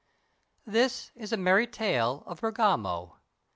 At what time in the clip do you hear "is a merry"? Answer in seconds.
1.13-1.67